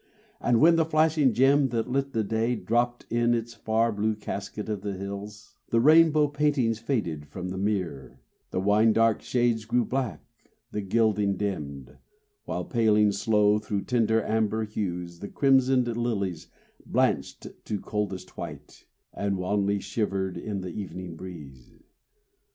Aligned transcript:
But 0.41 0.57
when 0.57 0.77
the 0.77 0.83
flashing 0.85 1.31
gem 1.31 1.67
that 1.67 1.87
lit 1.87 2.11
the 2.11 2.23
day 2.23 2.55
Dropped 2.55 3.05
in 3.11 3.35
its 3.35 3.53
far 3.53 3.91
blue 3.91 4.15
casket 4.15 4.67
of 4.67 4.81
the 4.81 4.93
hills, 4.93 5.53
The 5.69 5.79
rainbow 5.79 6.27
paintings 6.27 6.79
faded 6.79 7.27
from 7.27 7.49
the 7.49 7.57
mere, 7.59 8.19
The 8.49 8.59
wine 8.59 8.93
dark 8.93 9.21
shades 9.21 9.63
grew 9.65 9.85
black, 9.85 10.25
the 10.71 10.81
gilding 10.81 11.37
dimmed, 11.37 11.99
While, 12.45 12.65
paling 12.65 13.11
slow 13.11 13.59
through 13.59 13.83
tender 13.83 14.23
amber 14.25 14.63
hues, 14.63 15.19
The 15.19 15.27
crimsoned 15.29 15.85
lilies 15.95 16.47
blanched 16.83 17.45
to 17.65 17.79
coldest 17.79 18.35
white, 18.35 18.87
And 19.13 19.37
wanly 19.37 19.79
shivered 19.79 20.35
in 20.35 20.61
the 20.61 20.69
evening 20.71 21.15
breeze. 21.15 21.75